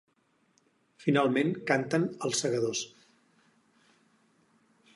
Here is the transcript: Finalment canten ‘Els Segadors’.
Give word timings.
Finalment 1.03 1.51
canten 1.71 2.07
‘Els 2.29 2.41
Segadors’. 2.45 2.81